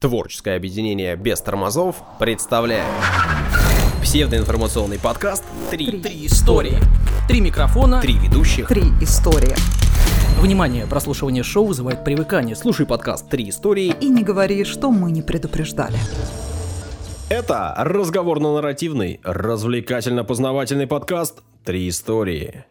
[0.00, 2.86] Творческое объединение без тормозов представляет
[4.00, 6.78] псевдоинформационный подкаст «Три, Три истории.
[7.28, 8.00] Три микрофона.
[8.00, 8.66] Три ведущих».
[8.66, 9.54] Три истории.
[10.40, 12.56] Внимание, прослушивание шоу вызывает привыкание.
[12.56, 13.94] Слушай подкаст «Три истории».
[14.00, 15.98] И не говори, что мы не предупреждали.
[17.28, 22.64] Это разговорно-нарративный, развлекательно-познавательный подкаст «Три истории».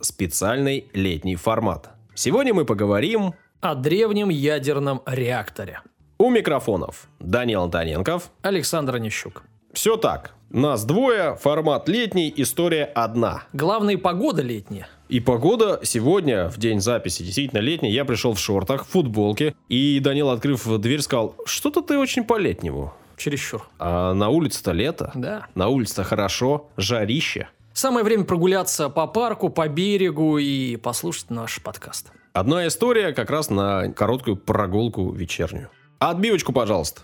[0.00, 1.90] Специальный летний формат.
[2.16, 5.78] Сегодня мы поговорим О древнем ядерном реакторе.
[6.22, 8.30] У микрофонов Данил Антоненков.
[8.42, 9.42] Александр Онищук.
[9.72, 10.34] Все так.
[10.50, 13.42] Нас двое, формат летний, история одна.
[13.52, 14.86] Главная погода летняя.
[15.08, 17.90] И погода сегодня, в день записи, действительно летняя.
[17.90, 22.94] Я пришел в шортах, в футболке, и Данил, открыв дверь, сказал, что-то ты очень по-летнему.
[23.16, 23.68] Чересчур.
[23.80, 25.10] А на улице-то лето.
[25.16, 25.46] Да.
[25.56, 27.48] На улице-то хорошо, жарище.
[27.72, 32.12] Самое время прогуляться по парку, по берегу и послушать наш подкаст.
[32.32, 35.68] Одна история как раз на короткую прогулку вечернюю.
[36.10, 37.02] Отбивочку, пожалуйста.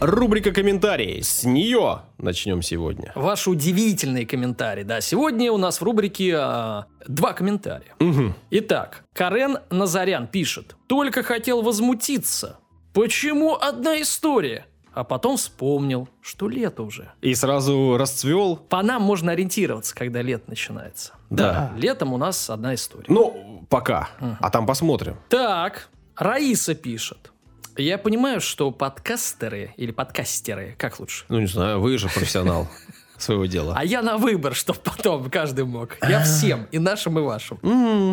[0.00, 1.20] Рубрика комментарии.
[1.20, 3.12] С нее начнем сегодня.
[3.14, 4.82] Ваши удивительные комментарии.
[4.82, 7.94] Да, сегодня у нас в рубрике а, два комментария.
[7.98, 8.34] Мгм.
[8.50, 10.76] Итак, Карен Назарян пишет.
[10.86, 12.58] Только хотел возмутиться.
[12.92, 14.66] Почему одна история?
[14.94, 17.12] А потом вспомнил, что лето уже.
[17.20, 18.56] И сразу расцвел.
[18.56, 21.12] По нам можно ориентироваться, когда лето начинается.
[21.28, 21.72] Да.
[21.76, 23.06] Летом у нас одна история.
[23.08, 24.08] Ну, пока.
[24.40, 25.18] А там посмотрим.
[25.28, 27.30] Так, Раиса пишет.
[27.76, 31.26] Я понимаю, что подкастеры или подкастеры, как лучше?
[31.28, 32.68] Ну, не знаю, вы же профессионал
[33.18, 33.74] своего дела.
[33.76, 35.98] А я на выбор, чтобы потом каждый мог.
[36.02, 37.58] Я всем, и нашим, и вашим.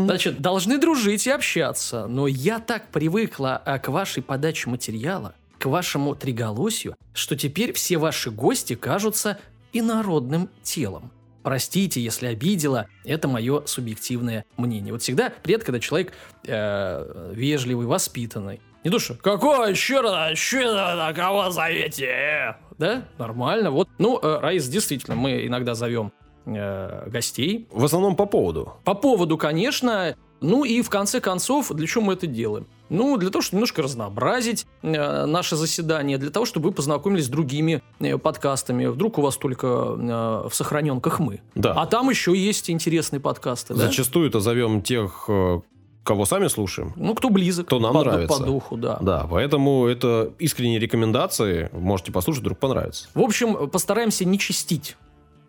[0.05, 5.65] Значит, должны дружить и общаться, но я так привыкла а, к вашей подаче материала, к
[5.65, 9.39] вашему триголосию, что теперь все ваши гости кажутся
[9.71, 11.09] инородным телом.
[11.43, 14.93] Простите, если обидела, это мое субъективное мнение.
[14.93, 16.13] Вот всегда приятно, когда человек
[16.47, 18.61] э, вежливый, воспитанный.
[18.83, 22.05] Не душа, какой черт, черт, на кого зовете?
[22.05, 23.71] э?» Да, нормально.
[23.71, 26.11] Вот, ну, э, Раис, действительно, мы иногда зовем
[26.45, 28.73] э, гостей, В основном по поводу.
[28.83, 32.67] по поводу, конечно, ну и в конце концов, для чего мы это делаем?
[32.93, 37.29] Ну, для того, чтобы немножко разнообразить э, наше заседание, для того, чтобы вы познакомились с
[37.29, 38.85] другими э, подкастами.
[38.85, 41.41] Вдруг у вас только э, в сохраненках мы.
[41.55, 41.73] Да.
[41.73, 43.87] А там еще есть интересные подкасты, да?
[43.87, 45.61] Зачастую это зовем тех, э,
[46.03, 46.93] кого сами слушаем.
[46.95, 47.65] Ну, кто близок.
[47.65, 48.37] Кто нам по, нравится.
[48.37, 48.99] По духу, да.
[49.01, 51.71] Да, поэтому это искренние рекомендации.
[51.73, 53.07] Можете послушать, вдруг понравится.
[53.15, 54.97] В общем, постараемся не чистить.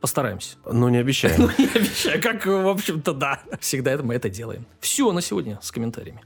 [0.01, 0.57] Постараемся.
[0.71, 1.51] Но не обещаем.
[1.59, 3.41] Не обещаю, как, в общем-то, да.
[3.61, 4.65] Всегда это мы это делаем.
[4.81, 6.23] Все на сегодня с комментариями.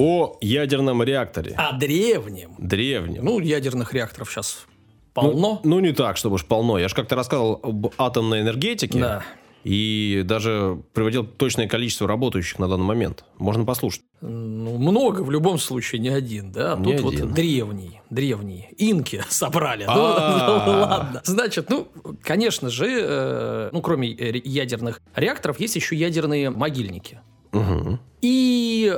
[0.00, 1.54] О ядерном реакторе.
[1.58, 2.54] О древнем.
[2.56, 3.22] Древнем.
[3.22, 4.66] Ну, ядерных реакторов сейчас
[5.12, 5.60] полно.
[5.62, 6.78] Ну, ну, не так, чтобы уж полно.
[6.78, 8.98] Я же как-то рассказывал об атомной энергетике.
[8.98, 9.22] да.
[9.62, 13.26] И даже приводил точное количество работающих на данный момент.
[13.36, 14.00] Можно послушать.
[14.22, 16.72] Ну, много в любом случае, не один, да.
[16.72, 17.26] А Не Тут один.
[17.26, 18.68] вот древний, древний.
[18.78, 19.84] Инки собрали.
[19.84, 20.64] Ну, А.
[20.66, 21.20] ну, ладно.
[21.24, 21.88] Значит, ну,
[22.22, 27.20] конечно же, э, ну, кроме ядерных реакторов, есть еще ядерные могильники.
[28.22, 28.28] И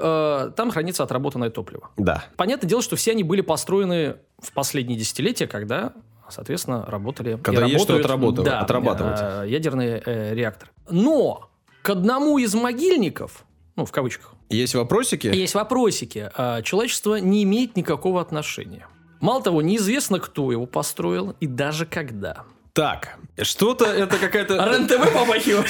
[0.01, 1.91] э, там хранится отработанное топливо.
[1.97, 2.25] Да.
[2.37, 5.93] Понятное дело, что все они были построены в последние десятилетия, когда,
[6.29, 7.39] соответственно, работали...
[7.43, 9.19] Когда есть что работают, отрабатывать- да, отрабатывать.
[9.21, 10.71] э, ядерные э, реакторы.
[10.91, 11.49] Но
[11.83, 13.45] к одному из могильников,
[13.77, 15.27] ну, в кавычках, Есть вопросики?
[15.29, 16.31] есть вопросики.
[16.37, 18.87] А Человечество не имеет никакого отношения.
[19.21, 22.45] Мало того, неизвестно, кто его построил и даже когда.
[22.75, 25.66] Так, что-то это какая-то РЕН-ТВ попахивает.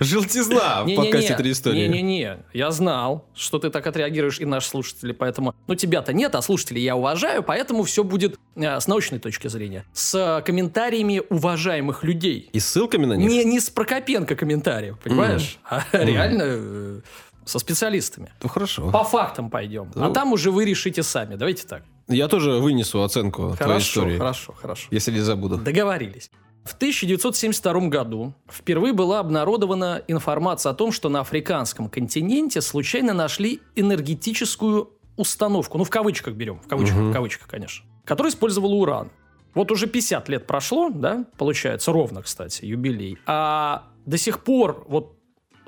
[0.00, 1.86] желтизна в подкасте «Три истории».
[1.86, 5.54] Не-не-не, я знал, что ты так отреагируешь, и наши слушатели, поэтому...
[5.66, 9.84] Ну, тебя-то нет, а слушателей я уважаю, поэтому все будет э, с научной точки зрения.
[9.92, 12.48] С э, комментариями уважаемых людей.
[12.54, 13.28] И ссылками на них?
[13.28, 15.58] Не, не с Прокопенко комментариев, понимаешь?
[15.68, 17.00] А реально э,
[17.44, 18.32] со специалистами.
[18.42, 18.90] Ну, хорошо.
[18.90, 19.92] По фактам пойдем.
[19.94, 20.12] А Ну.
[20.14, 21.34] там уже вы решите сами.
[21.36, 21.82] Давайте так.
[22.08, 24.88] Я тоже вынесу оценку твоей Хорошо, истории, хорошо, хорошо.
[24.90, 25.58] если не забуду.
[25.58, 26.30] Договорились.
[26.66, 33.60] В 1972 году впервые была обнародована информация о том, что на африканском континенте случайно нашли
[33.76, 37.10] энергетическую установку, ну в кавычках берем, в кавычках, Мгм.
[37.10, 39.10] в кавычках, конечно, которая использовала уран.
[39.54, 45.16] Вот уже 50 лет прошло, да, получается, ровно, кстати, юбилей, а до сих пор вот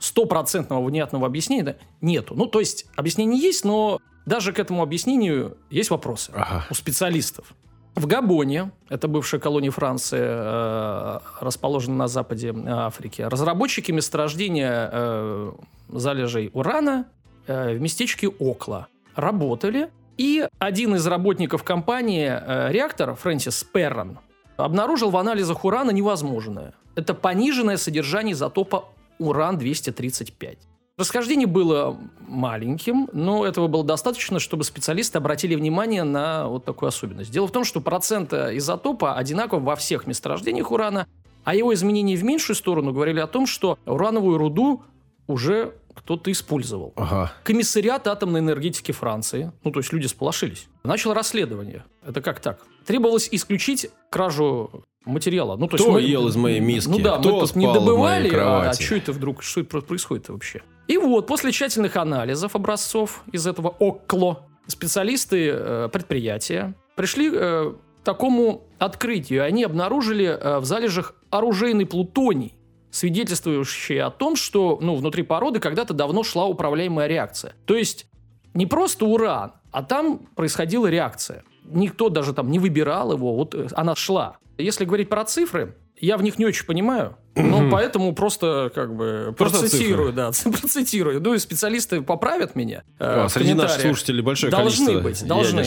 [0.01, 2.35] стопроцентного внятного объяснения да, нету.
[2.35, 6.67] Ну, то есть, объяснение есть, но даже к этому объяснению есть вопросы Ага.
[6.71, 7.55] у специалистов.
[7.99, 15.53] В Габоне, это бывшая колония Франции, э, расположена на западе э, Африки, разработчики месторождения э,
[15.89, 17.07] залежей урана
[17.49, 18.87] в местечке Окла
[19.17, 24.21] работали, и один из работников компании э, реактор, Фрэнсис Перрон,
[24.57, 26.75] обнаружил в анализах урана невозможное.
[26.95, 28.85] Это пониженное содержание изотопа
[29.19, 30.59] уран-235.
[30.99, 31.97] Расхождение было
[32.27, 37.31] маленьким, но этого было достаточно, чтобы специалисты обратили внимание на вот такую особенность.
[37.31, 41.07] Дело в том, что процент изотопа одинаков во всех месторождениях урана,
[41.45, 44.83] а его изменения в меньшую сторону говорили о том, что урановую руду
[45.29, 46.93] уже кто-то использовал.
[46.97, 47.33] Ага.
[47.45, 51.85] Комиссариат атомной энергетики Франции, ну то есть люди сполошились, начал расследование.
[52.05, 52.59] Это как так?
[52.85, 55.57] Требовалось исключить кражу материала.
[55.57, 56.89] Ну, то есть Кто мы- ел из моей миски?
[56.89, 58.83] Ну да, Кто мы тут не добывали, а, кровати?
[58.83, 60.63] что это вдруг, что это происходит вообще?
[60.89, 68.05] И вот, после тщательных анализов образцов из этого ОКЛО, специалисты э, предприятия пришли э, к
[68.05, 69.45] такому открытию.
[69.45, 72.55] Они обнаружили э, в залежах оружейный плутоний,
[72.91, 77.53] свидетельствующий о том, что ну, внутри породы когда-то давно шла управляемая реакция.
[77.67, 78.07] То есть
[78.55, 81.45] не просто уран, а там происходила реакция.
[81.65, 84.39] Никто даже там не выбирал его, вот э, она шла.
[84.57, 89.35] Если говорить про цифры, я в них не очень понимаю, но поэтому просто как бы
[89.37, 91.21] Просто процитирую, да, процитирую.
[91.21, 92.85] Ну и специалисты поправят меня.
[92.99, 95.65] э, А, среди наших слушателей большое Должны количество быть, должны.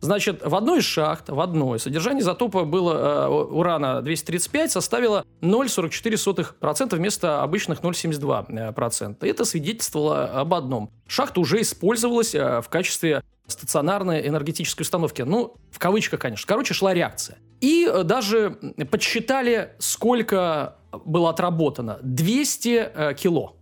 [0.00, 6.96] Значит, в одной из шахт, в одной, содержание изотопа было э, урана 235 составило 0,44%
[6.96, 9.16] вместо обычных 0,72%.
[9.22, 10.90] И это свидетельствовало об одном.
[11.06, 15.22] Шахта уже использовалась э, в качестве стационарной энергетической установки.
[15.22, 16.46] Ну, в кавычках, конечно.
[16.46, 17.38] Короче, шла реакция.
[17.60, 18.56] И э, даже
[18.90, 21.98] подсчитали, сколько было отработано.
[22.02, 23.56] 200 э, кило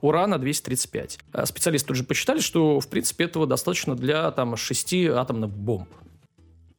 [0.00, 1.18] урана 235.
[1.32, 5.88] А Специалисты тут же посчитали, что, в принципе, этого достаточно для там, шести атомных бомб.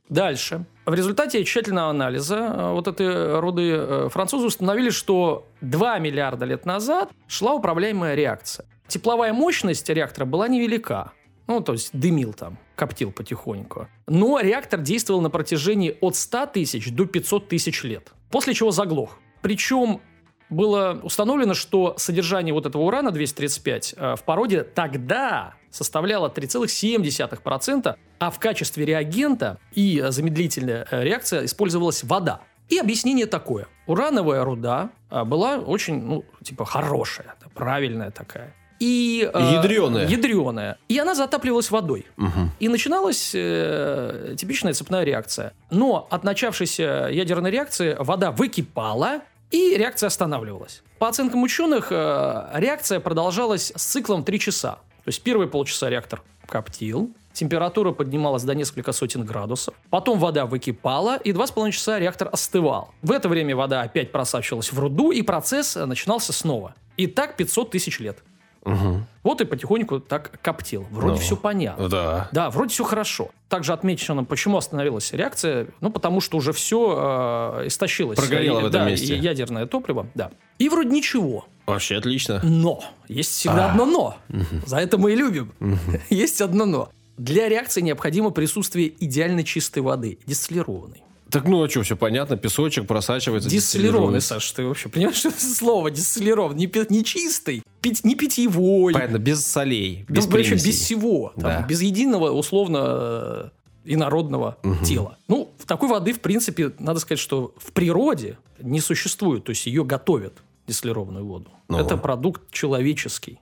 [0.10, 0.66] Дальше.
[0.86, 6.66] В результате тщательного анализа э, вот этой руды э, французы установили, что 2 миллиарда лет
[6.66, 8.66] назад шла управляемая реакция.
[8.88, 11.12] Тепловая мощность реактора была невелика.
[11.46, 13.88] Ну, то есть дымил там, коптил потихоньку.
[14.08, 18.12] Но реактор действовал на протяжении от 100 тысяч до 500 тысяч лет.
[18.32, 19.20] После чего заглох.
[19.42, 20.02] Причем
[20.50, 28.32] было установлено, что содержание вот этого урана 235 э, в породе тогда составляло 3,7%, а
[28.32, 32.42] в качестве реагента и э, замедлительная э, реакция использовалась вода.
[32.68, 33.68] И объяснение такое.
[33.88, 38.54] Урановая руда была очень, ну, типа, хорошая, правильная такая.
[38.80, 40.08] И, э, Ядреная.
[40.08, 40.78] Ядреная.
[40.88, 42.08] И она затапливалась водой.
[42.16, 42.52] Мгм.
[42.60, 45.54] И начиналась э, типичная цепная реакция.
[45.70, 50.84] Но от начавшейся ядерной реакции вода выкипала, и реакция останавливалась.
[51.00, 54.74] По оценкам ученых, э, реакция продолжалась с циклом 3 часа.
[55.04, 61.18] То есть первые полчаса реактор коптил, температура поднималась до нескольких сотен градусов, потом вода выкипала,
[61.18, 62.94] и 2,5 часа реактор остывал.
[63.02, 66.76] В это время вода опять просачивалась в руду, и процесс начинался снова.
[66.98, 68.20] И так 500 тысяч лет.
[68.66, 69.06] Мгм.
[69.24, 70.86] Вот и потихоньку так коптил.
[70.92, 71.90] Вроде Ну, все понятно.
[71.90, 72.30] Да.
[72.32, 73.30] Да, вроде все хорошо.
[73.48, 75.68] Также отмечено, почему остановилась реакция.
[75.82, 78.18] Ну, потому что уже все истощилось.
[78.18, 79.16] Прогорело И- в этом да, месте.
[79.18, 80.32] ядерное топливо, да.
[80.58, 81.46] И вроде ничего.
[81.66, 82.40] Вообще отлично.
[82.44, 82.84] Но.
[83.08, 83.72] Есть всегда А.
[83.72, 84.18] одно но.
[84.66, 85.52] За это мы и любим.
[86.10, 86.90] Есть одно но.
[87.18, 91.04] Для реакции необходимо присутствие идеально чистой воды, дистиллированной.
[91.32, 93.50] Так ну а что, все понятно, песочек просачивается.
[93.50, 94.22] Дистиллированный.
[94.22, 96.58] Саша, ты вообще понимаешь, что это слово дистиллированный?
[96.60, 98.94] Не, пи- не чистый, пить, не питьевой.
[98.94, 100.68] Понятно, без солей, Да, без причем примесей.
[100.72, 101.32] без всего.
[101.36, 101.62] там, Да.
[101.68, 103.50] Без единого, условно, э,
[103.86, 105.18] инородного тела.
[105.28, 109.44] Ну, такой воды, в принципе, надо сказать, что в природе не существует.
[109.46, 110.34] То есть ее готовят,
[110.68, 111.52] дистиллированную воду.
[111.70, 111.78] Ну.
[111.78, 113.40] Это продукт человеческий.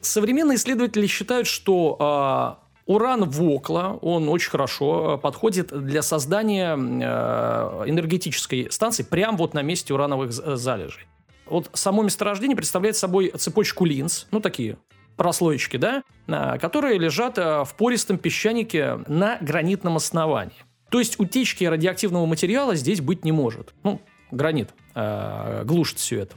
[0.00, 7.84] Современные исследователи считают, что а, уран Вокла, он очень хорошо а, подходит для создания э,
[7.86, 11.06] энергетической станции прямо вот на месте урановых з- залежей.
[11.46, 14.78] Вот само месторождение представляет собой цепочку линз, ну такие
[15.16, 16.02] прослоечки, да,
[16.58, 20.64] которые лежат в пористом песчанике на гранитном основании.
[20.88, 23.74] То есть утечки радиоактивного материала здесь быть не может.
[23.82, 26.36] Ну, гранит а, глушит все это.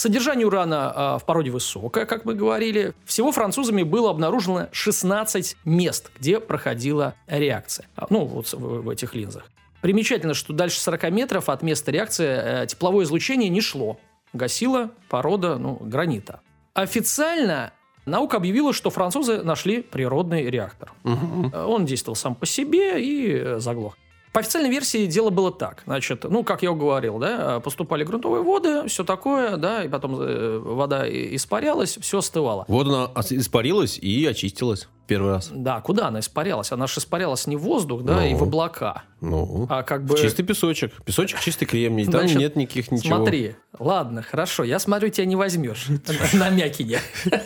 [0.00, 2.94] Содержание урана а, в породе высокое, как мы говорили.
[3.04, 7.86] Всего французами было обнаружено 16 мест, где проходила реакция.
[7.96, 9.50] А, Ну, вот в, этих линзах.
[9.82, 14.00] Примечательно, что дальше 40 метров от места реакции э, тепловое излучение не шло.
[14.32, 16.40] Гасила порода ну, гранита.
[16.72, 17.74] Официально
[18.06, 20.94] наука объявила, что французы нашли природный реактор.
[21.04, 23.98] Э, Он действовал сам по себе и э, заглох.
[24.32, 25.82] По официальной версии дело было так.
[25.86, 30.58] Значит, ну, как я говорил, да, поступали грунтовые воды, все такое, да, и потом э,
[30.58, 32.64] вода испарялась, все остывало.
[32.68, 35.50] Вот она ос- испарилась и очистилась первый раз.
[35.52, 36.70] Да, куда она испарялась?
[36.70, 38.26] Она же испарялась не в воздух, да, Ну.
[38.26, 40.16] и в облака, Ну, а как бы...
[40.16, 40.92] чистый песочек.
[41.04, 42.04] Песочек чистый кремний.
[42.04, 43.16] Там Значит, нет никаких ничего.
[43.16, 45.86] Смотри, ладно, хорошо, я смотрю, тебя не возьмешь
[46.34, 47.00] на мякине.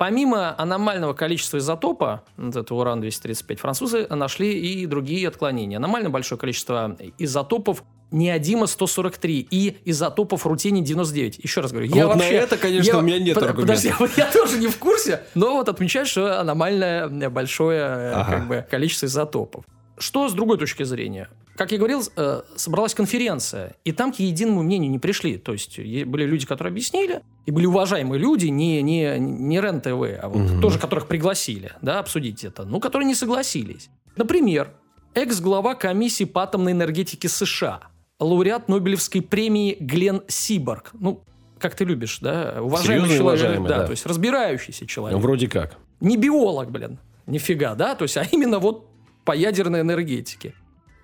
[0.00, 5.76] Помимо аномального количества изотопа, вот этого уран-235, французы нашли и другие отклонения.
[5.76, 11.40] Аномально большое количество изотопов неодима-143 и изотопов рутений-99.
[11.42, 12.36] Еще раз говорю, я Вот на вообще...
[12.36, 13.98] это, конечно, у меня нет под- аргументов.
[13.98, 18.32] Подожди, я тоже не в курсе, но вот отмечаю, что аномальное э, большое э, Ага.
[18.32, 19.66] как бы, количество изотопов.
[19.98, 21.28] Что с другой точки зрения?
[21.56, 25.36] Как я говорил, э, собралась конференция, и там к единому мнению не пришли.
[25.36, 30.28] То есть были люди, которые объяснили, и были уважаемые люди, не, не, не РЕН-ТВ, а
[30.28, 30.60] вот Мгм.
[30.60, 33.90] тоже которых пригласили да, обсудить это, ну, которые не согласились.
[34.14, 34.72] Например,
[35.14, 37.80] экс-глава комиссии по атомной энергетике США,
[38.20, 40.90] лауреат Нобелевской премии Глен Сиборг.
[40.92, 41.24] Ну,
[41.58, 42.58] как ты любишь, да?
[42.60, 43.40] Уважаемый Серьезный, человек.
[43.42, 43.84] уважаемый, да, да.
[43.86, 45.16] то есть разбирающийся человек.
[45.18, 45.76] Ну, вроде как.
[45.98, 47.96] Не биолог, блин, нифига, да?
[47.96, 48.86] То есть, а именно вот
[49.24, 50.54] по ядерной энергетике.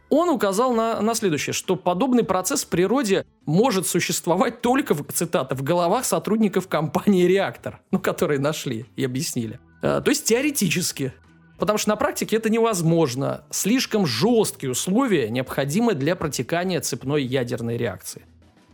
[0.09, 5.55] Он указал на, на следующее, что подобный процесс в природе может существовать только, в, цитата,
[5.55, 9.59] в головах сотрудников компании «Реактор», ну, которые нашли и объяснили.
[9.83, 11.13] А, то есть теоретически.
[11.59, 13.45] Потому что на практике это невозможно.
[13.51, 18.23] Слишком жесткие условия необходимы для протекания цепной ядерной реакции.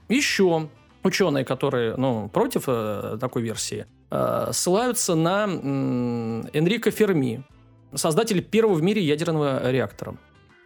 [0.09, 0.69] Еще
[1.03, 7.43] ученые, которые ну, против э, такой версии, э, ссылаются на м, Энрико Ферми,
[7.95, 10.17] создатель первого в мире ядерного реактора.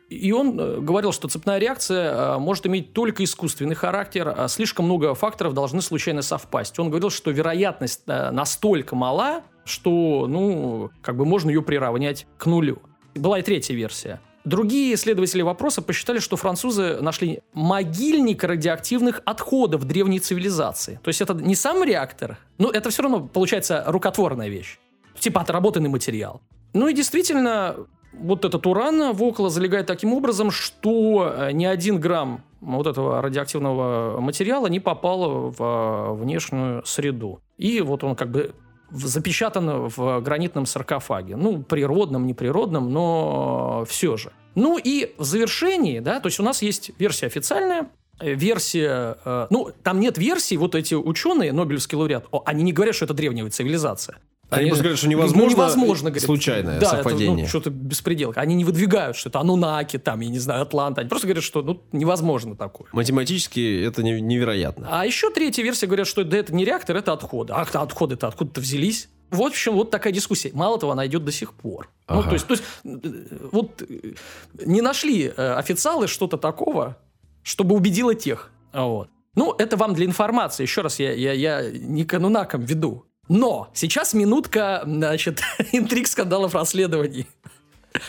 [0.09, 4.85] И он э, говорил, что цепная реакция э, может иметь только искусственный характер, а слишком
[4.85, 6.79] много факторов должны случайно совпасть.
[6.79, 12.47] Он говорил, что вероятность э, настолько мала, что, ну, как бы можно ее приравнять к
[12.47, 12.81] нулю.
[13.17, 14.21] Была и третья версия.
[14.45, 21.01] Другие исследователи вопроса посчитали, что французы нашли могильник радиоактивных отходов древней цивилизации.
[21.03, 24.79] То есть это не сам реактор, но это все равно получается рукотворная вещь.
[25.19, 26.43] Типа отработанный материал.
[26.75, 27.75] Ну и действительно,
[28.13, 33.21] вот этот уран в около залегает таким образом, что э, ни один грамм вот этого
[33.23, 37.41] радиоактивного материала не попал в э, внешнюю среду.
[37.59, 38.55] И вот он как бы
[38.91, 41.37] запечатан в гранитном саркофаге.
[41.37, 44.33] Ну, природном, неприродном, но все же.
[44.55, 49.19] Ну и в завершении, да, то есть у нас есть версия официальная, э, версия...
[49.25, 53.15] э, ну, там нет версий, вот эти ученые, Нобелевский лауреат, они не говорят, что это
[53.15, 54.19] древняя цивилизация.
[54.51, 56.25] Они просто говорят, что ну, невозможно невозможно, говорят.
[56.25, 57.33] случайное да, совпадение.
[57.33, 58.33] Это, ну, что-то беспредел.
[58.37, 61.01] Они не выдвигают, что это Анунаки, там, я не знаю, Атланта.
[61.01, 62.87] Они просто говорят, что ну, невозможно такое.
[62.93, 64.87] Математически это не- невероятно.
[64.91, 67.53] А еще третья версия говорят, что да, это не реактор, это отходы.
[67.55, 69.09] А кто- отходы-то откуда-то взялись?
[69.31, 70.53] В общем, вот такая дискуссия.
[70.55, 71.91] Мало того, она идет до сих пор.
[72.09, 72.29] Ну, Ага.
[72.29, 74.13] то есть, то есть, э, вот э,
[74.65, 76.97] не нашли э, официалы что-то такого,
[77.43, 78.53] чтобы убедило тех.
[78.73, 79.09] Вот.
[79.35, 80.63] Ну, это вам для информации.
[80.63, 83.06] Еще раз, я, я, я не к анунакам веду.
[83.29, 85.41] Но сейчас минутка, значит,
[85.73, 87.27] интриг, скандалов, расследований.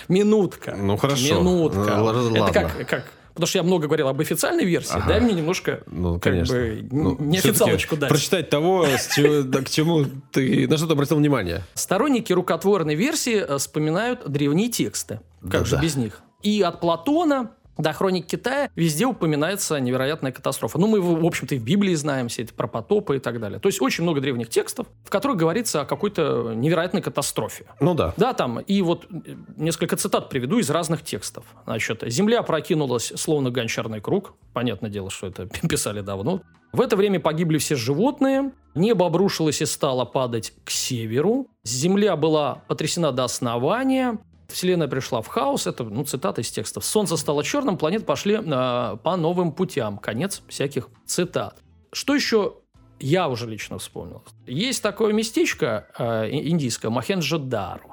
[0.09, 0.75] Минутка.
[0.77, 1.39] Ну, хорошо.
[1.39, 1.95] Минутка.
[1.97, 2.37] Ну, ладно.
[2.37, 3.05] Это как, как?
[3.33, 4.95] Потому что я много говорил об официальной версии.
[4.95, 5.07] Ага.
[5.09, 6.55] Дай мне немножко Ну, как конечно.
[6.55, 8.09] бы, Ну, н- не всё-таки официалочку дать.
[8.09, 10.67] Прочитать того, с чего- да, к чему ты...
[10.67, 11.61] На что ты обратил внимание?
[11.75, 15.19] Сторонники рукотворной версии э, вспоминают древние тексты.
[15.51, 15.83] Как же Да-да.
[15.83, 16.21] без них?
[16.41, 20.79] И от Платона до хроник Китая везде упоминается невероятная катастрофа.
[20.79, 23.59] Ну, мы, в общем-то, и в Библии знаем все эти про потопы и так далее.
[23.59, 27.65] То есть очень много древних текстов, в которых говорится о какой-то невероятной катастрофе.
[27.79, 28.13] Ну да.
[28.17, 29.07] Да, там, и вот
[29.55, 31.45] несколько цитат приведу из разных текстов.
[31.65, 34.33] Значит, «Земля прокинулась, словно гончарный круг».
[34.53, 36.41] Понятное дело, что это писали давно.
[36.73, 42.63] В это время погибли все животные, небо обрушилось и стало падать к северу, земля была
[42.67, 46.85] потрясена до основания, Вселенная пришла в хаос, это ну, цитата из текстов.
[46.85, 49.97] Солнце стало черным, планеты пошли э, по новым путям.
[49.97, 51.59] Конец всяких цитат.
[51.91, 52.55] Что еще
[52.99, 54.23] я уже лично вспомнил?
[54.45, 57.91] Есть такое местечко э, индийское, Махенджо-Дару.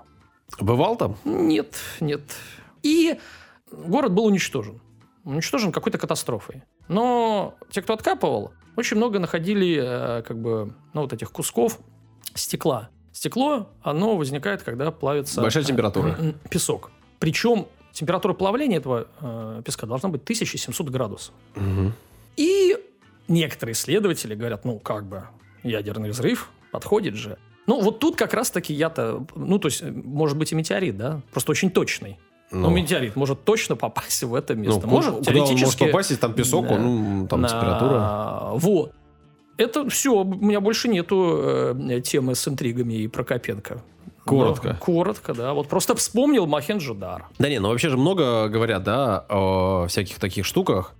[0.61, 1.17] Бывал там?
[1.25, 2.23] Нет, нет.
[2.83, 3.19] И
[3.71, 4.81] город был уничтожен.
[5.25, 6.63] Уничтожен какой-то катастрофой.
[6.87, 11.81] Но те, кто откапывал, очень много находили э, как бы, ну, вот этих кусков
[12.35, 12.91] стекла.
[13.15, 15.41] Стекло, оно возникает, когда плавится...
[15.41, 16.19] Большая э, температура.
[16.51, 16.91] Песок.
[17.21, 21.33] Причем температура плавления этого э, песка должна быть 1700 градусов.
[21.55, 21.93] Мгм.
[22.37, 22.77] И
[23.29, 25.23] некоторые исследователи говорят, ну, как бы,
[25.63, 27.39] ядерный взрыв подходит же.
[27.69, 31.21] Ну, вот тут как раз-таки я-то, ну, то есть, э, может быть и метеорит, да,
[31.31, 32.19] просто очень точный.
[32.51, 34.81] Ну, Ну, метеорит может точно попасть в это ну, место.
[34.81, 35.85] ку- может, куда он может теоретически...
[35.87, 36.75] попасть, если там песок, Да.
[36.75, 38.51] он, там на- температура.
[38.55, 38.93] Вот.
[39.57, 43.83] Это все, у меня больше нету э, темы с интригами и Прокопенко.
[44.25, 44.69] Коротко.
[44.69, 45.53] Ну, коротко, да.
[45.53, 47.27] Вот просто вспомнил Махенджо-Дар.
[47.39, 50.95] Да не, ну вообще же много говорят, да, о всяких таких штуках.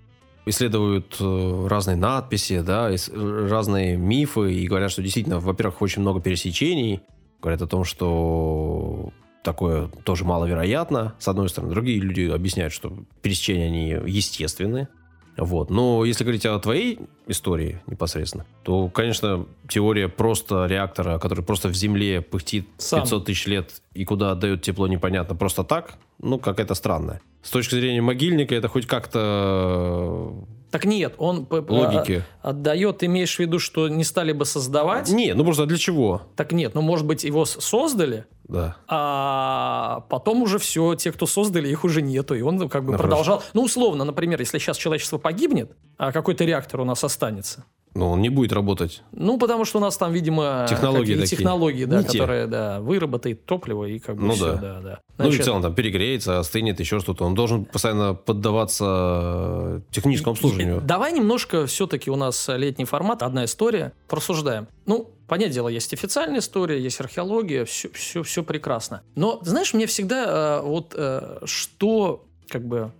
[0.47, 7.01] Исследуют э, разные надписи, да, разные мифы и говорят, что действительно, во-первых, очень много пересечений.
[7.41, 9.11] Говорят о том, что
[9.43, 11.73] такое тоже маловероятно, с одной стороны.
[11.73, 14.89] Другие люди объясняют, что пересечения, они естественны.
[15.37, 15.71] Вот.
[15.71, 21.75] Но если говорить о твоей истории непосредственно, то, конечно, теория просто реактора, который просто в
[21.75, 23.01] земле пыхтит Сам.
[23.03, 27.21] 500 тысяч лет и куда отдает тепло непонятно просто так, ну, какая-то странная.
[27.43, 30.33] С точки зрения могильника это хоть как-то
[30.71, 32.25] Так нет, он Логики.
[32.43, 35.11] а- отдает, ты имеешь в виду, что не стали бы создавать?
[35.11, 36.23] Не, ну просто для чего?
[36.37, 38.77] Так нет, ну может быть его создали, Да.
[38.89, 42.99] а потом уже все, те, кто создали, их уже нету, и он как бы Ну,
[42.99, 43.43] продолжал.
[43.55, 47.65] Ну условно, например, если сейчас человечество погибнет, а какой-то реактор у нас останется.
[47.95, 49.03] Но он не будет работать.
[49.13, 51.27] Ну, потому что у нас там, видимо, Технологии такие.
[51.37, 52.19] технологии, да, Не те.
[52.19, 54.57] которые, да, выработает топливо и как бы Ну все, да.
[54.57, 55.01] да, да.
[55.19, 57.25] ну и в Значит, целом там перегреется, остынет, еще что-то.
[57.25, 60.81] Он должен постоянно поддаваться техническому обслуживанию.
[60.81, 64.67] Давай немножко, все-таки у нас летний формат, одна история, порассуждаем.
[64.87, 69.03] Ну, понятное дело, есть официальная история, есть археология, все, все, все прекрасно.
[69.15, 72.91] Но, знаешь, мне всегда э, вот э, что, как бы,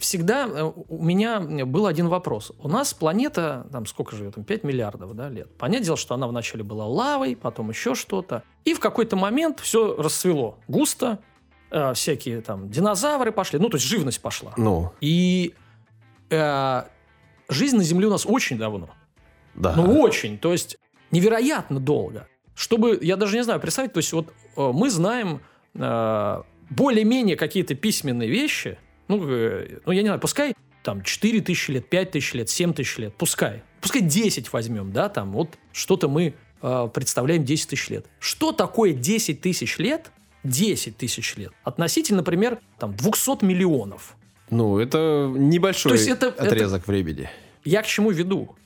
[0.00, 2.52] всегда э, у меня был один вопрос.
[2.58, 5.56] У нас планета, там сколько живет, там 5 миллиардов да, лет.
[5.56, 8.42] Понятное дело, что она вначале была лавой, потом еще что-то.
[8.64, 11.18] И в какой-то момент все расцвело густо,
[11.70, 14.52] э, всякие там динозавры пошли, ну, то есть живность пошла.
[14.56, 15.54] Ну, И
[16.30, 16.82] э,
[17.48, 18.90] жизнь на Земле у нас очень давно.
[19.54, 19.74] да.
[19.76, 20.38] Ну, очень.
[20.38, 20.78] То есть,
[21.10, 22.26] невероятно долго.
[22.54, 25.40] Чтобы, я даже не знаю, представить, то есть, вот э, мы знаем
[25.74, 28.78] э, более-менее какие-то письменные вещи,
[29.10, 32.72] ну, э, ну, я не знаю, пускай там 4 тысячи лет, 5 тысяч лет, 7
[32.72, 33.62] тысяч лет, пускай.
[33.80, 38.06] Пускай 10 возьмем, да, там вот что-то мы э, представляем 10 тысяч лет.
[38.18, 40.10] Что такое 10 тысяч лет?
[40.44, 41.52] 10 тысяч лет.
[41.64, 44.16] Относительно, например, там 200 миллионов.
[44.48, 47.28] Ну, это небольшой То есть это- отрезок времени.
[47.64, 48.56] Я к чему веду?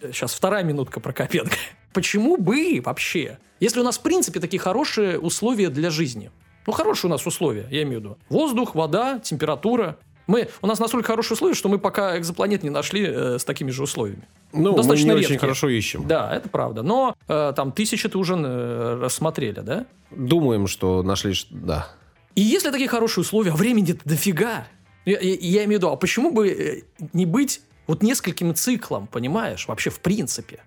[0.00, 1.56] Сейчас вторая минутка про Копенко.
[1.92, 6.30] Почему бы вообще, если у нас в принципе такие хорошие условия для жизни?
[6.66, 8.18] Ну, хорошие у нас условия, я имею в виду.
[8.28, 9.96] Воздух, вода, температура.
[10.26, 13.70] Мы, у нас настолько хорошие условия, что мы пока экзопланет не нашли э, с такими
[13.70, 14.26] же условиями.
[14.54, 15.28] Ну, мы Достаточно не редкие.
[15.36, 16.06] очень хорошо ищем.
[16.08, 16.82] Да, это правда.
[16.82, 19.84] Но э, там тысячи-то уже э, рассмотрели, да?
[20.10, 21.34] Думаем, что нашли...
[21.50, 21.88] Да.
[22.34, 24.66] И если такие хорошие условия, а времени-то дофига.
[25.04, 29.06] Я, я- я имею в виду, а почему бы э, не быть вот нескольким циклом,
[29.06, 30.60] понимаешь, вообще в принципе?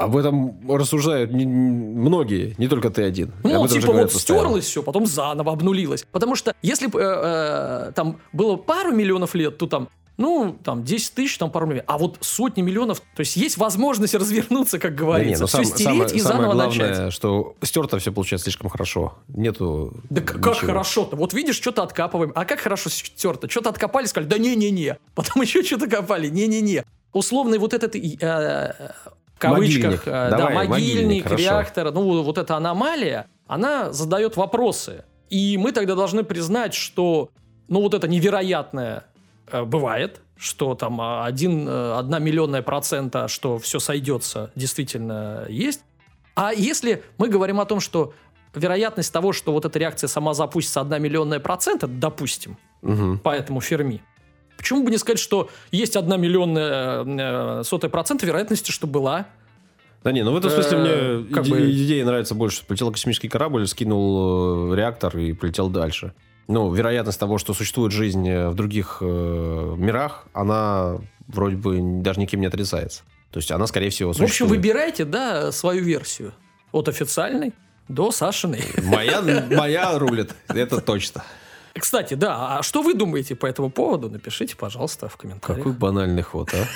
[0.00, 3.32] Об этом рассуждают не- многие, не только ты один.
[3.44, 4.44] Ну, типа, вот постоянно.
[4.46, 6.06] стерлось все, потом заново обнулилось.
[6.10, 7.04] Потому что если бы э,
[7.88, 11.84] э, там было пару миллионов лет, то там, ну, там, 10 тысяч, там пару миллионов.
[11.88, 15.40] А вот сотни миллионов, то есть есть возможность развернуться, как Да не, говорится.
[15.42, 17.12] ну, все сам- стереть самое, и самое заново главное, начать.
[17.12, 19.18] что стерто все получается слишком хорошо.
[19.28, 20.66] Нету Да к- как ничего.
[20.68, 21.16] хорошо-то.
[21.16, 22.32] Вот видишь, что-то откапываем.
[22.34, 23.50] А как хорошо стерто?
[23.50, 24.96] Что-то откопали, сказали, да не-не-не.
[25.14, 26.84] Потом еще что-то копали, не-не-не.
[27.12, 28.92] Условный вот этот, э,
[29.40, 30.02] кавычках, Могильник.
[30.06, 31.42] э, да, Давай, могильник, могильник, хорошо.
[31.42, 35.04] реактор, ну, вот эта аномалия, она задает вопросы.
[35.30, 37.30] И мы тогда должны признать, что,
[37.68, 39.04] ну, вот это невероятное
[39.50, 45.80] э, бывает, что там а, один, э, одна миллионная процента, что все сойдется, действительно есть.
[46.34, 48.12] А если мы говорим о том, что
[48.54, 53.18] вероятность того, что вот эта реакция сама запустится одна миллионная процента, допустим, Мгм.
[53.18, 54.02] по этому Ферми,
[54.60, 57.04] почему бы не сказать, что есть одна миллионная
[57.60, 59.26] э, сотая процента вероятности, что была?
[60.04, 62.64] Да не, ну в этом смысле Э, мне как иде- бы- идея нравится больше.
[62.64, 66.14] Полетел космический корабль, скинул э, реактор и полетел дальше.
[66.48, 69.04] Ну, вероятность того, что существует жизнь э, в других э,
[69.76, 73.02] мирах, она вроде бы даже никем не отрицается.
[73.30, 74.50] То есть она, скорее всего, В общем, существует.
[74.52, 76.32] выбирайте, да, свою версию.
[76.72, 77.52] От официальной
[77.88, 78.62] до Сашиной.
[78.82, 79.20] Моя,
[79.50, 81.22] моя рулит, это точно.
[81.78, 84.10] Кстати, да, а что вы думаете по этому поводу?
[84.10, 85.58] Напишите, пожалуйста, в комментариях.
[85.58, 86.66] Какой банальный ход, а?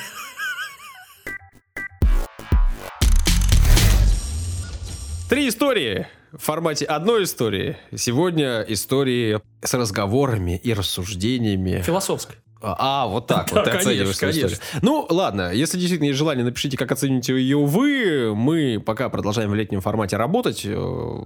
[5.28, 7.76] Три истории в формате одной истории.
[7.96, 11.82] Сегодня истории с разговорами и рассуждениями.
[11.82, 12.36] Философской.
[12.66, 14.46] А, вот так Да, вот ты конечно, оцениваешь конечно.
[14.46, 14.58] историю.
[14.82, 18.34] Ну, ладно, если действительно есть желание, напишите, как оцените ее вы.
[18.34, 20.62] Мы пока продолжаем в летнем формате работать.
[20.64, 20.74] э,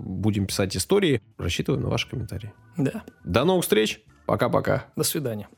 [0.01, 1.23] Будем писать истории.
[1.39, 2.53] Рассчитываем на ваши комментарии.
[2.77, 3.03] Да.
[3.25, 4.01] До новых встреч.
[4.27, 4.85] Пока-пока.
[4.97, 5.49] До свидания.